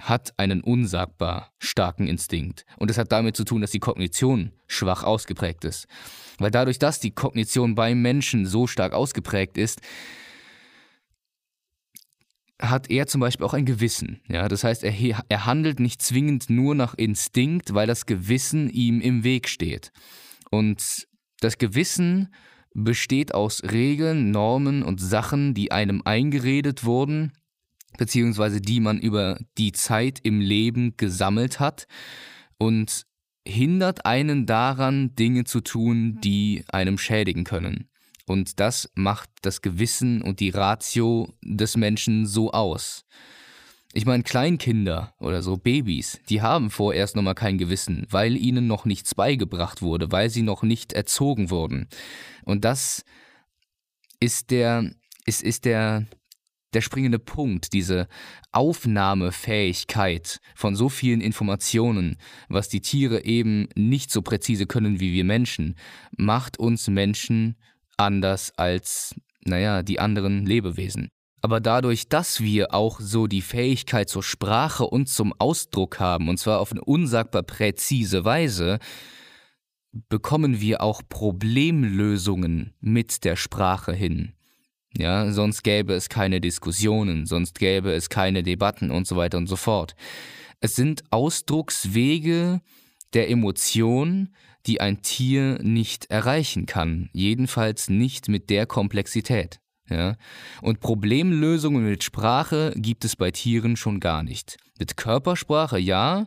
hat 0.00 0.32
einen 0.38 0.60
unsagbar 0.60 1.52
starken 1.58 2.06
Instinkt. 2.06 2.64
Und 2.78 2.90
es 2.90 2.98
hat 2.98 3.12
damit 3.12 3.36
zu 3.36 3.44
tun, 3.44 3.60
dass 3.60 3.70
die 3.70 3.80
Kognition 3.80 4.52
schwach 4.66 5.02
ausgeprägt 5.02 5.64
ist. 5.64 5.86
Weil 6.38 6.50
dadurch, 6.50 6.78
dass 6.78 7.00
die 7.00 7.12
Kognition 7.12 7.74
beim 7.74 8.02
Menschen 8.02 8.46
so 8.46 8.66
stark 8.66 8.92
ausgeprägt 8.92 9.56
ist, 9.58 9.80
hat 12.60 12.90
er 12.90 13.06
zum 13.06 13.20
Beispiel 13.20 13.44
auch 13.44 13.54
ein 13.54 13.66
Gewissen. 13.66 14.20
Ja, 14.28 14.48
das 14.48 14.64
heißt, 14.64 14.82
er, 14.82 14.94
er 15.28 15.46
handelt 15.46 15.80
nicht 15.80 16.00
zwingend 16.00 16.48
nur 16.48 16.74
nach 16.74 16.94
Instinkt, 16.94 17.74
weil 17.74 17.86
das 17.86 18.06
Gewissen 18.06 18.70
ihm 18.70 19.00
im 19.00 19.24
Weg 19.24 19.48
steht. 19.48 19.92
Und 20.50 21.06
das 21.40 21.58
Gewissen 21.58 22.32
besteht 22.74 23.34
aus 23.34 23.62
Regeln, 23.62 24.30
Normen 24.30 24.82
und 24.82 25.00
Sachen, 25.00 25.54
die 25.54 25.72
einem 25.72 26.02
eingeredet 26.04 26.84
wurden, 26.84 27.32
beziehungsweise 27.98 28.60
die 28.60 28.80
man 28.80 28.98
über 28.98 29.38
die 29.58 29.72
Zeit 29.72 30.20
im 30.22 30.40
Leben 30.40 30.96
gesammelt 30.96 31.60
hat 31.60 31.86
und 32.58 33.06
hindert 33.46 34.06
einen 34.06 34.46
daran, 34.46 35.14
Dinge 35.14 35.44
zu 35.44 35.60
tun, 35.60 36.18
die 36.22 36.64
einem 36.68 36.98
schädigen 36.98 37.44
können. 37.44 37.88
Und 38.26 38.58
das 38.58 38.90
macht 38.94 39.30
das 39.42 39.62
Gewissen 39.62 40.20
und 40.20 40.40
die 40.40 40.50
Ratio 40.50 41.32
des 41.42 41.76
Menschen 41.76 42.26
so 42.26 42.50
aus. 42.50 43.04
Ich 43.92 44.04
meine, 44.04 44.24
Kleinkinder 44.24 45.14
oder 45.18 45.42
so 45.42 45.56
Babys, 45.56 46.20
die 46.28 46.42
haben 46.42 46.70
vorerst 46.70 47.16
nochmal 47.16 47.34
kein 47.36 47.56
Gewissen, 47.56 48.06
weil 48.10 48.36
ihnen 48.36 48.66
noch 48.66 48.84
nichts 48.84 49.14
beigebracht 49.14 49.80
wurde, 49.80 50.12
weil 50.12 50.28
sie 50.28 50.42
noch 50.42 50.62
nicht 50.62 50.92
erzogen 50.92 51.50
wurden. 51.50 51.88
Und 52.44 52.64
das 52.64 53.04
ist 54.20 54.50
der, 54.50 54.90
ist, 55.24 55.42
ist 55.42 55.64
der, 55.64 56.04
der 56.76 56.82
springende 56.82 57.18
Punkt, 57.18 57.72
diese 57.72 58.06
Aufnahmefähigkeit 58.52 60.40
von 60.54 60.76
so 60.76 60.90
vielen 60.90 61.22
Informationen, 61.22 62.18
was 62.50 62.68
die 62.68 62.82
Tiere 62.82 63.24
eben 63.24 63.68
nicht 63.74 64.10
so 64.10 64.20
präzise 64.20 64.66
können 64.66 65.00
wie 65.00 65.14
wir 65.14 65.24
Menschen, 65.24 65.74
macht 66.18 66.58
uns 66.58 66.88
Menschen 66.88 67.56
anders 67.96 68.52
als, 68.58 69.14
naja, 69.42 69.82
die 69.82 70.00
anderen 70.00 70.44
Lebewesen. 70.44 71.08
Aber 71.40 71.60
dadurch, 71.60 72.10
dass 72.10 72.42
wir 72.42 72.74
auch 72.74 73.00
so 73.00 73.26
die 73.26 73.40
Fähigkeit 73.40 74.10
zur 74.10 74.22
Sprache 74.22 74.84
und 74.84 75.08
zum 75.08 75.32
Ausdruck 75.38 75.98
haben, 75.98 76.28
und 76.28 76.36
zwar 76.36 76.60
auf 76.60 76.72
eine 76.72 76.84
unsagbar 76.84 77.42
präzise 77.42 78.26
Weise, 78.26 78.80
bekommen 80.10 80.60
wir 80.60 80.82
auch 80.82 81.00
Problemlösungen 81.08 82.74
mit 82.80 83.24
der 83.24 83.36
Sprache 83.36 83.94
hin. 83.94 84.35
Ja, 84.98 85.30
sonst 85.30 85.62
gäbe 85.62 85.94
es 85.94 86.08
keine 86.08 86.40
Diskussionen, 86.40 87.26
sonst 87.26 87.58
gäbe 87.58 87.92
es 87.92 88.08
keine 88.08 88.42
Debatten 88.42 88.90
und 88.90 89.06
so 89.06 89.16
weiter 89.16 89.36
und 89.36 89.46
so 89.46 89.56
fort. 89.56 89.94
Es 90.60 90.74
sind 90.74 91.04
Ausdruckswege 91.10 92.60
der 93.12 93.28
Emotion, 93.28 94.30
die 94.66 94.80
ein 94.80 95.02
Tier 95.02 95.58
nicht 95.62 96.06
erreichen 96.10 96.66
kann, 96.66 97.10
jedenfalls 97.12 97.88
nicht 97.88 98.28
mit 98.28 98.48
der 98.48 98.66
Komplexität. 98.66 99.60
Ja? 99.88 100.16
Und 100.62 100.80
Problemlösungen 100.80 101.84
mit 101.84 102.02
Sprache 102.02 102.72
gibt 102.76 103.04
es 103.04 103.16
bei 103.16 103.30
Tieren 103.30 103.76
schon 103.76 104.00
gar 104.00 104.22
nicht. 104.22 104.56
Mit 104.78 104.96
Körpersprache 104.96 105.78
ja, 105.78 106.26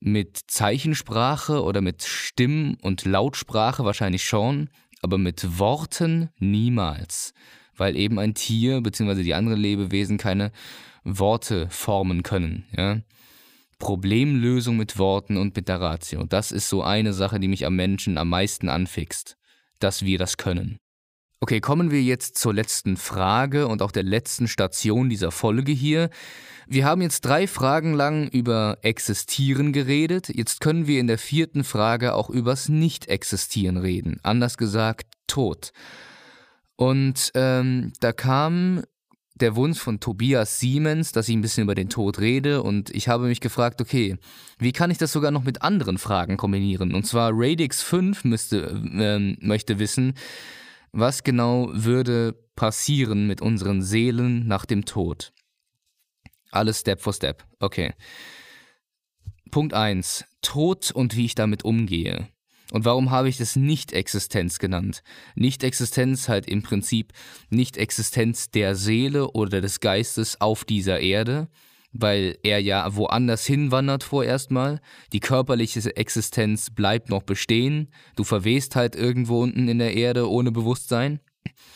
mit 0.00 0.38
Zeichensprache 0.46 1.62
oder 1.62 1.80
mit 1.80 2.02
Stimm- 2.02 2.76
und 2.82 3.04
Lautsprache 3.04 3.84
wahrscheinlich 3.84 4.24
schon, 4.24 4.70
aber 5.02 5.18
mit 5.18 5.58
Worten 5.58 6.30
niemals, 6.38 7.32
weil 7.80 7.96
eben 7.96 8.18
ein 8.18 8.34
Tier 8.34 8.82
bzw. 8.82 9.22
die 9.22 9.34
anderen 9.34 9.58
Lebewesen 9.58 10.18
keine 10.18 10.52
Worte 11.02 11.68
formen 11.70 12.22
können. 12.22 12.66
Ja? 12.76 13.00
Problemlösung 13.78 14.76
mit 14.76 14.98
Worten 14.98 15.38
und 15.38 15.56
mit 15.56 15.66
der 15.66 15.80
Ratio. 15.80 16.24
Das 16.24 16.52
ist 16.52 16.68
so 16.68 16.82
eine 16.82 17.14
Sache, 17.14 17.40
die 17.40 17.48
mich 17.48 17.64
am 17.64 17.74
Menschen 17.74 18.18
am 18.18 18.28
meisten 18.28 18.68
anfixt, 18.68 19.36
dass 19.78 20.04
wir 20.04 20.18
das 20.18 20.36
können. 20.36 20.78
Okay, 21.40 21.60
kommen 21.60 21.90
wir 21.90 22.02
jetzt 22.02 22.36
zur 22.36 22.52
letzten 22.52 22.98
Frage 22.98 23.66
und 23.66 23.80
auch 23.80 23.92
der 23.92 24.02
letzten 24.02 24.46
Station 24.46 25.08
dieser 25.08 25.30
Folge 25.30 25.72
hier. 25.72 26.10
Wir 26.66 26.84
haben 26.84 27.00
jetzt 27.00 27.22
drei 27.22 27.46
Fragen 27.46 27.94
lang 27.94 28.28
über 28.28 28.76
Existieren 28.82 29.72
geredet. 29.72 30.28
Jetzt 30.28 30.60
können 30.60 30.86
wir 30.86 31.00
in 31.00 31.06
der 31.06 31.16
vierten 31.16 31.64
Frage 31.64 32.14
auch 32.14 32.28
übers 32.28 32.68
Nicht-Existieren 32.68 33.78
reden. 33.78 34.20
Anders 34.22 34.58
gesagt, 34.58 35.06
Tod. 35.26 35.72
Und 36.80 37.32
ähm, 37.34 37.92
da 38.00 38.10
kam 38.10 38.82
der 39.34 39.54
Wunsch 39.54 39.78
von 39.78 40.00
Tobias 40.00 40.60
Siemens, 40.60 41.12
dass 41.12 41.28
ich 41.28 41.36
ein 41.36 41.42
bisschen 41.42 41.64
über 41.64 41.74
den 41.74 41.90
Tod 41.90 42.18
rede 42.20 42.62
und 42.62 42.88
ich 42.88 43.06
habe 43.06 43.26
mich 43.26 43.42
gefragt, 43.42 43.82
okay, 43.82 44.16
wie 44.58 44.72
kann 44.72 44.90
ich 44.90 44.96
das 44.96 45.12
sogar 45.12 45.30
noch 45.30 45.44
mit 45.44 45.60
anderen 45.60 45.98
Fragen 45.98 46.38
kombinieren? 46.38 46.94
Und 46.94 47.06
zwar 47.06 47.32
Radix 47.34 47.82
5 47.82 48.24
müsste, 48.24 48.80
äh, 48.94 49.36
möchte 49.46 49.78
wissen, 49.78 50.14
was 50.90 51.22
genau 51.22 51.68
würde 51.70 52.34
passieren 52.56 53.26
mit 53.26 53.42
unseren 53.42 53.82
Seelen 53.82 54.48
nach 54.48 54.64
dem 54.64 54.86
Tod? 54.86 55.34
Alles 56.50 56.80
Step 56.80 57.02
for 57.02 57.12
Step. 57.12 57.44
Okay. 57.58 57.92
Punkt 59.50 59.74
1. 59.74 60.24
Tod 60.40 60.92
und 60.92 61.14
wie 61.14 61.26
ich 61.26 61.34
damit 61.34 61.62
umgehe. 61.62 62.30
Und 62.72 62.84
warum 62.84 63.10
habe 63.10 63.28
ich 63.28 63.36
das 63.36 63.56
Nicht-Existenz 63.56 64.58
genannt? 64.58 65.02
Nicht-Existenz 65.34 66.28
halt 66.28 66.46
im 66.46 66.62
Prinzip 66.62 67.12
Nicht-Existenz 67.50 68.50
der 68.50 68.76
Seele 68.76 69.32
oder 69.32 69.60
des 69.60 69.80
Geistes 69.80 70.40
auf 70.40 70.64
dieser 70.64 71.00
Erde, 71.00 71.48
weil 71.92 72.38
er 72.42 72.60
ja 72.60 72.94
woanders 72.94 73.44
hinwandert 73.44 74.04
vorerst 74.04 74.50
mal. 74.50 74.80
Die 75.12 75.20
körperliche 75.20 75.96
Existenz 75.96 76.70
bleibt 76.70 77.08
noch 77.08 77.22
bestehen. 77.22 77.88
Du 78.14 78.24
verwehst 78.24 78.76
halt 78.76 78.94
irgendwo 78.94 79.42
unten 79.42 79.68
in 79.68 79.78
der 79.78 79.94
Erde 79.94 80.30
ohne 80.30 80.52
Bewusstsein. 80.52 81.20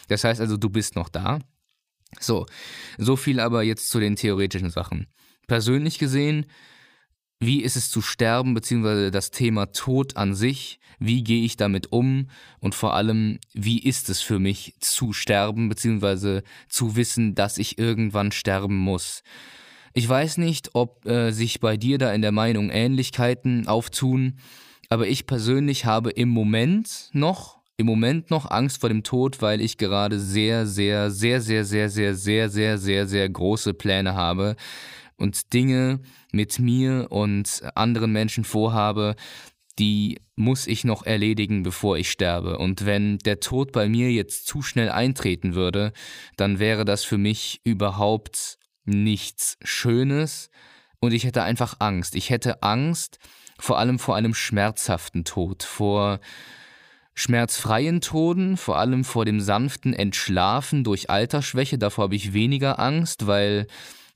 Das 0.08 0.22
heißt 0.22 0.40
also, 0.40 0.56
du 0.56 0.70
bist 0.70 0.94
noch 0.94 1.08
da. 1.08 1.40
So, 2.20 2.46
so 2.98 3.16
viel 3.16 3.40
aber 3.40 3.64
jetzt 3.64 3.90
zu 3.90 3.98
den 3.98 4.14
theoretischen 4.14 4.70
Sachen. 4.70 5.08
Persönlich 5.48 5.98
gesehen 5.98 6.46
wie 7.46 7.62
ist 7.62 7.76
es 7.76 7.90
zu 7.90 8.02
sterben, 8.02 8.54
beziehungsweise 8.54 9.10
das 9.10 9.30
Thema 9.30 9.72
Tod 9.72 10.16
an 10.16 10.34
sich, 10.34 10.78
wie 10.98 11.24
gehe 11.24 11.44
ich 11.44 11.56
damit 11.56 11.92
um? 11.92 12.28
Und 12.60 12.74
vor 12.74 12.94
allem, 12.94 13.38
wie 13.52 13.78
ist 13.78 14.08
es 14.08 14.20
für 14.20 14.38
mich 14.38 14.74
zu 14.80 15.12
sterben, 15.12 15.68
beziehungsweise 15.68 16.42
zu 16.68 16.96
wissen, 16.96 17.34
dass 17.34 17.58
ich 17.58 17.78
irgendwann 17.78 18.32
sterben 18.32 18.76
muss. 18.76 19.22
Ich 19.92 20.08
weiß 20.08 20.38
nicht, 20.38 20.70
ob 20.74 21.06
äh, 21.06 21.30
sich 21.30 21.60
bei 21.60 21.76
dir 21.76 21.98
da 21.98 22.12
in 22.12 22.22
der 22.22 22.32
Meinung 22.32 22.70
Ähnlichkeiten 22.70 23.68
auftun, 23.68 24.38
aber 24.88 25.06
ich 25.06 25.26
persönlich 25.26 25.84
habe 25.84 26.10
im 26.10 26.28
Moment 26.28 27.10
noch, 27.12 27.58
im 27.76 27.86
Moment 27.86 28.30
noch 28.30 28.50
Angst 28.50 28.80
vor 28.80 28.88
dem 28.88 29.02
Tod, 29.02 29.40
weil 29.40 29.60
ich 29.60 29.78
gerade 29.78 30.18
sehr, 30.18 30.66
sehr, 30.66 31.10
sehr, 31.10 31.40
sehr, 31.40 31.64
sehr, 31.64 31.88
sehr, 31.90 32.14
sehr, 32.14 32.48
sehr, 32.48 32.78
sehr, 32.78 33.06
sehr 33.06 33.28
große 33.28 33.74
Pläne 33.74 34.14
habe 34.14 34.56
und 35.16 35.52
Dinge 35.52 36.00
mit 36.32 36.58
mir 36.58 37.08
und 37.10 37.62
anderen 37.74 38.12
Menschen 38.12 38.44
vorhabe, 38.44 39.16
die 39.78 40.20
muss 40.36 40.66
ich 40.66 40.84
noch 40.84 41.04
erledigen, 41.04 41.62
bevor 41.62 41.96
ich 41.96 42.10
sterbe. 42.10 42.58
Und 42.58 42.86
wenn 42.86 43.18
der 43.18 43.40
Tod 43.40 43.72
bei 43.72 43.88
mir 43.88 44.10
jetzt 44.12 44.46
zu 44.46 44.62
schnell 44.62 44.90
eintreten 44.90 45.54
würde, 45.54 45.92
dann 46.36 46.58
wäre 46.58 46.84
das 46.84 47.04
für 47.04 47.18
mich 47.18 47.60
überhaupt 47.64 48.58
nichts 48.84 49.56
Schönes 49.62 50.50
und 51.00 51.12
ich 51.12 51.24
hätte 51.24 51.42
einfach 51.42 51.76
Angst. 51.80 52.14
Ich 52.14 52.30
hätte 52.30 52.62
Angst 52.62 53.18
vor 53.58 53.78
allem 53.78 53.98
vor 53.98 54.16
einem 54.16 54.34
schmerzhaften 54.34 55.24
Tod, 55.24 55.62
vor 55.62 56.20
schmerzfreien 57.14 58.00
Toden, 58.00 58.56
vor 58.56 58.78
allem 58.78 59.04
vor 59.04 59.24
dem 59.24 59.40
sanften 59.40 59.92
Entschlafen 59.92 60.82
durch 60.82 61.10
Altersschwäche. 61.10 61.78
Davor 61.78 62.04
habe 62.04 62.16
ich 62.16 62.32
weniger 62.32 62.78
Angst, 62.78 63.26
weil 63.26 63.66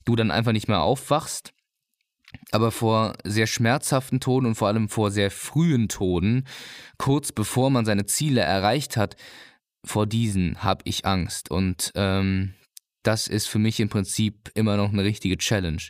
du 0.05 0.15
dann 0.15 0.31
einfach 0.31 0.51
nicht 0.51 0.67
mehr 0.67 0.81
aufwachst. 0.81 1.53
Aber 2.51 2.71
vor 2.71 3.13
sehr 3.23 3.47
schmerzhaften 3.47 4.19
Toden 4.19 4.45
und 4.45 4.55
vor 4.55 4.67
allem 4.67 4.87
vor 4.87 5.09
sehr 5.09 5.31
frühen 5.31 5.89
Toden, 5.89 6.45
kurz 6.97 7.31
bevor 7.31 7.71
man 7.71 7.85
seine 7.85 8.05
Ziele 8.05 8.41
erreicht 8.41 8.97
hat, 8.97 9.15
vor 9.83 10.05
diesen 10.05 10.63
habe 10.63 10.83
ich 10.85 11.05
Angst. 11.05 11.49
Und 11.49 11.91
ähm, 11.95 12.53
das 13.03 13.27
ist 13.27 13.47
für 13.47 13.59
mich 13.59 13.79
im 13.79 13.89
Prinzip 13.89 14.51
immer 14.53 14.77
noch 14.77 14.91
eine 14.91 15.03
richtige 15.03 15.37
Challenge. 15.37 15.81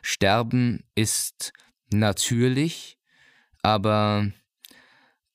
Sterben 0.00 0.84
ist 0.94 1.52
natürlich, 1.92 2.98
aber 3.62 4.30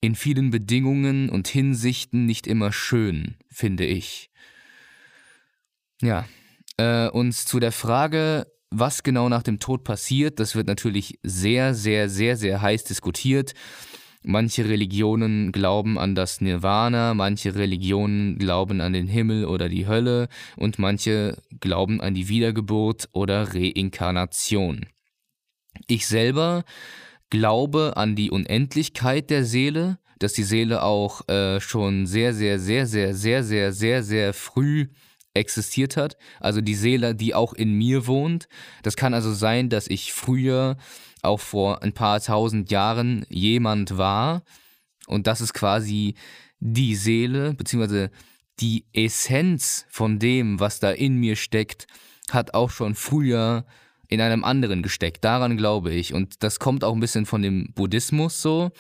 in 0.01 0.15
vielen 0.15 0.51
Bedingungen 0.51 1.29
und 1.29 1.47
Hinsichten 1.47 2.25
nicht 2.25 2.47
immer 2.47 2.71
schön, 2.71 3.35
finde 3.49 3.85
ich. 3.85 4.29
Ja, 6.01 6.27
äh, 6.77 7.09
und 7.09 7.33
zu 7.33 7.59
der 7.59 7.71
Frage, 7.71 8.47
was 8.69 9.03
genau 9.03 9.29
nach 9.29 9.43
dem 9.43 9.59
Tod 9.59 9.83
passiert, 9.83 10.39
das 10.39 10.55
wird 10.55 10.67
natürlich 10.67 11.19
sehr, 11.23 11.73
sehr, 11.73 12.09
sehr, 12.09 12.35
sehr 12.37 12.61
heiß 12.61 12.83
diskutiert. 12.83 13.53
Manche 14.23 14.65
Religionen 14.65 15.51
glauben 15.51 15.97
an 15.97 16.13
das 16.13 16.41
Nirvana, 16.41 17.13
manche 17.13 17.55
Religionen 17.55 18.37
glauben 18.37 18.81
an 18.81 18.91
den 18.91 19.07
Himmel 19.07 19.45
oder 19.45 19.69
die 19.69 19.87
Hölle 19.87 20.27
und 20.57 20.79
manche 20.79 21.37
glauben 21.61 22.01
an 22.01 22.13
die 22.13 22.27
Wiedergeburt 22.27 23.07
oder 23.13 23.53
Reinkarnation. 23.53 24.85
Ich 25.87 26.07
selber 26.07 26.65
glaube 27.29 27.93
an 27.95 28.15
die 28.15 28.31
Unendlichkeit 28.31 29.29
der 29.29 29.45
Seele, 29.45 29.99
dass 30.19 30.33
die 30.33 30.43
Seele 30.43 30.83
auch 30.83 31.27
äh, 31.29 31.61
schon 31.61 32.05
sehr, 32.05 32.33
sehr, 32.33 32.59
sehr, 32.59 32.85
sehr, 32.85 33.13
sehr, 33.13 33.43
sehr, 33.43 33.71
sehr, 33.71 34.03
sehr 34.03 34.33
früh 34.33 34.87
existiert 35.37 35.97
hat. 35.97 36.17
Also 36.39 36.61
die 36.61 36.75
Seele, 36.75 37.15
die 37.15 37.33
auch 37.33 37.53
in 37.53 37.73
mir 37.73 38.07
wohnt. 38.07 38.47
Das 38.83 38.95
kann 38.95 39.13
also 39.13 39.33
sein, 39.33 39.69
dass 39.69 39.87
ich 39.87 40.13
früher, 40.13 40.77
auch 41.21 41.39
vor 41.39 41.81
ein 41.83 41.93
paar 41.93 42.19
tausend 42.21 42.71
Jahren, 42.71 43.25
jemand 43.29 43.97
war. 43.97 44.43
Und 45.07 45.27
das 45.27 45.41
ist 45.41 45.53
quasi 45.53 46.15
die 46.59 46.95
Seele, 46.95 47.53
beziehungsweise 47.53 48.11
die 48.59 48.85
Essenz 48.93 49.85
von 49.89 50.19
dem, 50.19 50.59
was 50.59 50.79
da 50.79 50.91
in 50.91 51.17
mir 51.17 51.35
steckt, 51.35 51.87
hat 52.29 52.53
auch 52.53 52.69
schon 52.69 52.95
früher 52.95 53.65
in 54.07 54.21
einem 54.21 54.43
anderen 54.43 54.81
gesteckt. 54.81 55.23
Daran 55.23 55.57
glaube 55.57 55.93
ich. 55.93 56.13
Und 56.13 56.43
das 56.43 56.59
kommt 56.59 56.83
auch 56.83 56.93
ein 56.93 56.99
bisschen 56.99 57.25
von 57.25 57.41
dem 57.41 57.71
Buddhismus 57.73 58.41
so. 58.41 58.71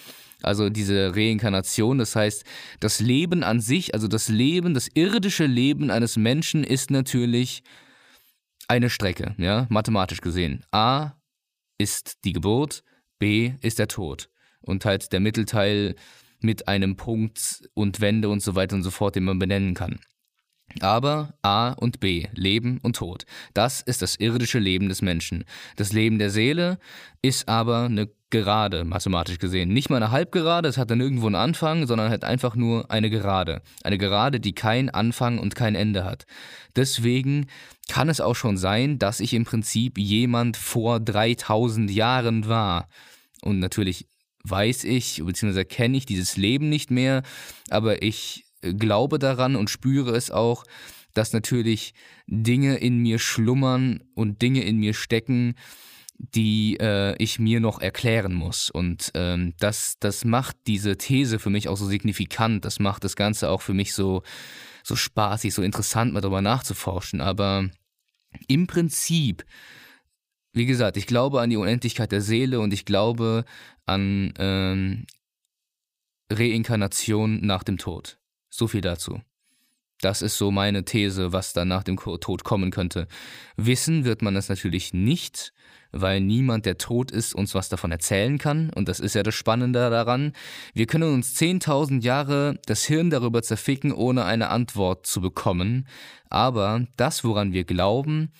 Also 0.43 0.69
diese 0.69 1.15
Reinkarnation, 1.15 1.97
das 1.97 2.15
heißt, 2.15 2.43
das 2.79 2.99
Leben 2.99 3.43
an 3.43 3.59
sich, 3.59 3.93
also 3.93 4.07
das 4.07 4.29
Leben, 4.29 4.73
das 4.73 4.87
irdische 4.93 5.45
Leben 5.45 5.89
eines 5.89 6.15
Menschen 6.15 6.63
ist 6.63 6.91
natürlich 6.91 7.63
eine 8.67 8.89
Strecke, 8.89 9.33
ja, 9.37 9.65
mathematisch 9.69 10.21
gesehen. 10.21 10.63
A 10.71 11.13
ist 11.77 12.17
die 12.23 12.33
Geburt, 12.33 12.83
B 13.17 13.53
ist 13.61 13.79
der 13.79 13.87
Tod. 13.87 14.29
Und 14.61 14.85
halt 14.85 15.11
der 15.11 15.21
Mittelteil 15.21 15.95
mit 16.41 16.67
einem 16.67 16.95
Punkt 16.97 17.67
und 17.73 17.99
Wende 18.01 18.29
und 18.29 18.41
so 18.41 18.55
weiter 18.55 18.75
und 18.75 18.83
so 18.83 18.91
fort, 18.91 19.15
den 19.15 19.23
man 19.23 19.39
benennen 19.39 19.73
kann. 19.73 19.99
Aber 20.81 21.33
A 21.41 21.71
und 21.71 21.99
B, 21.99 22.27
Leben 22.33 22.79
und 22.83 22.97
Tod, 22.97 23.25
das 23.53 23.81
ist 23.81 24.01
das 24.01 24.15
irdische 24.17 24.59
Leben 24.59 24.89
des 24.89 25.01
Menschen. 25.01 25.45
Das 25.75 25.93
Leben 25.93 26.19
der 26.19 26.29
Seele 26.29 26.77
ist 27.21 27.47
aber 27.47 27.85
eine 27.85 28.09
Gerade, 28.29 28.83
mathematisch 28.83 29.39
gesehen. 29.39 29.69
Nicht 29.69 29.89
mal 29.89 29.95
eine 29.95 30.11
Halbgerade, 30.11 30.67
es 30.67 30.77
hat 30.77 30.91
dann 30.91 30.99
irgendwo 30.99 31.27
einen 31.27 31.35
Anfang, 31.35 31.87
sondern 31.87 32.09
halt 32.09 32.25
einfach 32.25 32.55
nur 32.55 32.91
eine 32.91 33.09
Gerade. 33.09 33.61
Eine 33.83 33.97
Gerade, 33.97 34.41
die 34.41 34.53
keinen 34.53 34.89
Anfang 34.89 35.39
und 35.39 35.55
kein 35.55 35.75
Ende 35.75 36.03
hat. 36.03 36.25
Deswegen 36.75 37.47
kann 37.87 38.09
es 38.09 38.19
auch 38.19 38.35
schon 38.35 38.57
sein, 38.57 38.99
dass 38.99 39.21
ich 39.21 39.33
im 39.33 39.45
Prinzip 39.45 39.97
jemand 39.97 40.57
vor 40.57 40.99
3000 40.99 41.89
Jahren 41.89 42.49
war. 42.49 42.89
Und 43.41 43.59
natürlich 43.59 44.07
weiß 44.43 44.83
ich, 44.83 45.23
beziehungsweise 45.23 45.63
kenne 45.63 45.95
ich 45.95 46.05
dieses 46.05 46.35
Leben 46.35 46.67
nicht 46.67 46.91
mehr, 46.91 47.23
aber 47.69 48.01
ich 48.01 48.46
glaube 48.61 49.19
daran 49.19 49.55
und 49.55 49.69
spüre 49.69 50.15
es 50.15 50.31
auch, 50.31 50.63
dass 51.13 51.33
natürlich 51.33 51.93
Dinge 52.27 52.77
in 52.77 52.99
mir 52.99 53.19
schlummern 53.19 54.03
und 54.13 54.41
Dinge 54.41 54.63
in 54.63 54.77
mir 54.77 54.93
stecken, 54.93 55.55
die 56.19 56.77
äh, 56.79 57.15
ich 57.21 57.39
mir 57.39 57.59
noch 57.59 57.79
erklären 57.79 58.33
muss. 58.33 58.69
Und 58.69 59.11
ähm, 59.13 59.53
das, 59.59 59.97
das 59.99 60.25
macht 60.25 60.55
diese 60.65 60.97
These 60.97 61.39
für 61.39 61.49
mich 61.49 61.69
auch 61.69 61.77
so 61.77 61.85
signifikant. 61.85 62.65
Das 62.65 62.79
macht 62.79 63.03
das 63.03 63.15
Ganze 63.15 63.49
auch 63.49 63.61
für 63.61 63.73
mich 63.73 63.93
so, 63.93 64.23
so 64.83 64.95
spaßig, 64.95 65.53
so 65.53 65.61
interessant, 65.61 66.13
mal 66.13 66.21
darüber 66.21 66.41
nachzuforschen. 66.41 67.21
Aber 67.21 67.69
im 68.47 68.67
Prinzip, 68.67 69.45
wie 70.53 70.65
gesagt, 70.65 70.97
ich 70.97 71.05
glaube 71.05 71.41
an 71.41 71.49
die 71.49 71.57
Unendlichkeit 71.57 72.11
der 72.11 72.21
Seele 72.21 72.59
und 72.59 72.73
ich 72.73 72.85
glaube 72.85 73.45
an 73.85 74.33
ähm, 74.39 75.05
Reinkarnation 76.31 77.45
nach 77.45 77.63
dem 77.63 77.77
Tod. 77.77 78.17
So 78.57 78.67
viel 78.67 78.81
dazu. 78.81 79.21
Das 80.01 80.23
ist 80.23 80.35
so 80.35 80.49
meine 80.49 80.83
These, 80.83 81.31
was 81.31 81.53
dann 81.53 81.67
nach 81.67 81.83
dem 81.83 81.95
Tod 81.97 82.43
kommen 82.43 82.71
könnte. 82.71 83.07
Wissen 83.55 84.03
wird 84.03 84.23
man 84.23 84.33
das 84.33 84.49
natürlich 84.49 84.93
nicht, 84.93 85.53
weil 85.91 86.21
niemand, 86.21 86.65
der 86.65 86.79
tot 86.79 87.11
ist, 87.11 87.35
uns 87.35 87.53
was 87.53 87.69
davon 87.69 87.91
erzählen 87.91 88.39
kann. 88.39 88.71
Und 88.71 88.89
das 88.89 88.99
ist 88.99 89.13
ja 89.13 89.21
das 89.21 89.35
Spannende 89.35 89.91
daran. 89.91 90.33
Wir 90.73 90.87
können 90.87 91.13
uns 91.13 91.39
10.000 91.39 92.01
Jahre 92.01 92.59
das 92.65 92.83
Hirn 92.83 93.11
darüber 93.11 93.43
zerficken, 93.43 93.91
ohne 93.91 94.25
eine 94.25 94.49
Antwort 94.49 95.05
zu 95.05 95.21
bekommen. 95.21 95.87
Aber 96.27 96.87
das, 96.95 97.23
woran 97.23 97.53
wir 97.53 97.63
glauben 97.63 98.31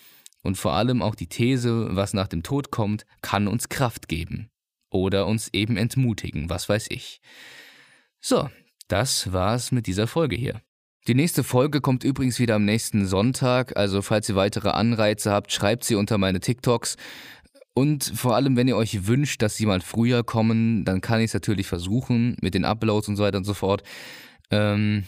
und 0.42 0.58
vor 0.58 0.74
allem 0.74 1.04
auch 1.04 1.14
die 1.14 1.30
These, 1.30 1.96
was 1.96 2.16
nach 2.16 2.28
dem 2.28 2.42
Tod 2.42 2.72
kommt, 2.72 3.06
kann 3.22 3.48
uns 3.48 3.70
Kraft 3.70 4.08
geben. 4.08 4.50
Oder 4.90 5.28
uns 5.28 5.50
eben 5.54 5.78
entmutigen, 5.78 6.50
was 6.50 6.70
weiß 6.70 6.88
ich. 6.90 7.22
So, 8.20 8.50
das 8.88 9.34
war's 9.34 9.72
mit 9.72 9.88
dieser 9.88 10.08
Folge 10.08 10.36
hier. 10.36 10.62
Die 11.08 11.16
nächste 11.16 11.44
Folge 11.44 11.80
kommt 11.80 12.04
übrigens 12.04 12.38
wieder 12.38 12.56
am 12.56 12.66
nächsten 12.66 13.06
Sonntag, 13.06 13.78
also 13.78 14.02
falls 14.02 14.28
ihr 14.28 14.36
weitere 14.36 14.70
Anreize 14.70 15.32
habt, 15.32 15.54
schreibt 15.54 15.86
sie 15.86 15.96
unter 15.96 16.18
meine 16.18 16.42
TikToks. 16.42 16.98
Und 17.74 18.04
vor 18.04 18.36
allem, 18.36 18.58
wenn 18.58 18.68
ihr 18.68 18.76
euch 18.76 19.08
wünscht, 19.08 19.42
dass 19.42 19.56
sie 19.56 19.66
mal 19.68 19.82
früher 19.82 20.24
kommen, 20.24 20.84
dann 20.84 21.00
kann 21.00 21.20
ich 21.20 21.26
es 21.28 21.34
natürlich 21.34 21.68
versuchen 21.68 22.36
mit 22.42 22.56
den 22.56 22.66
Uploads 22.66 23.08
und 23.08 23.16
so 23.16 23.24
weiter 23.24 23.38
und 23.38 23.44
so 23.46 23.54
fort. 23.54 23.84
Ähm, 24.52 25.04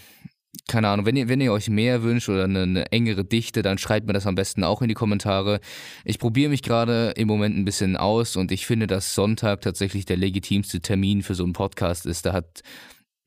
keine 0.67 0.87
Ahnung, 0.87 1.05
wenn 1.05 1.15
ihr, 1.15 1.27
wenn 1.27 1.41
ihr 1.41 1.51
euch 1.51 1.69
mehr 1.69 2.03
wünscht 2.03 2.29
oder 2.29 2.43
eine, 2.45 2.63
eine, 2.63 2.91
engere 2.91 3.25
Dichte, 3.25 3.61
dann 3.61 3.77
schreibt 3.77 4.07
mir 4.07 4.13
das 4.13 4.27
am 4.27 4.35
besten 4.35 4.63
auch 4.63 4.81
in 4.81 4.87
die 4.87 4.93
Kommentare. 4.93 5.59
Ich 6.05 6.19
probiere 6.19 6.49
mich 6.49 6.61
gerade 6.61 7.13
im 7.17 7.27
Moment 7.27 7.57
ein 7.57 7.65
bisschen 7.65 7.97
aus 7.97 8.35
und 8.35 8.51
ich 8.51 8.65
finde, 8.65 8.87
dass 8.87 9.15
Sonntag 9.15 9.61
tatsächlich 9.61 10.05
der 10.05 10.17
legitimste 10.17 10.79
Termin 10.79 11.23
für 11.23 11.35
so 11.35 11.43
einen 11.43 11.53
Podcast 11.53 12.05
ist. 12.05 12.25
Da 12.25 12.33
hat 12.33 12.61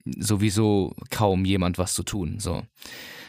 sowieso 0.05 0.95
kaum 1.11 1.45
jemand 1.45 1.79
was 1.79 1.95
zu 1.95 2.03
tun. 2.03 2.37
So. 2.39 2.63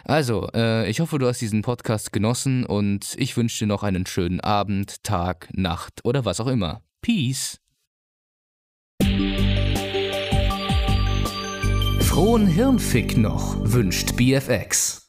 Also, 0.06 0.50
äh, 0.54 0.90
ich 0.90 1.00
hoffe, 1.00 1.18
du 1.18 1.28
hast 1.28 1.40
diesen 1.40 1.62
Podcast 1.62 2.12
genossen 2.12 2.66
und 2.66 3.16
ich 3.18 3.38
wünsche 3.38 3.60
dir 3.60 3.68
noch 3.68 3.84
einen 3.84 4.06
schönen 4.06 4.42
Abend, 4.42 5.04
Tag, 5.04 5.50
Nacht 5.54 6.02
oder 6.04 6.26
was 6.26 6.40
auch 6.40 6.48
immer. 6.48 6.82
Peace. 7.02 7.60
Frohen 12.02 12.48
Hirnfick 12.48 13.18
noch, 13.18 13.56
wünscht 13.60 14.16
BFX. 14.16 15.03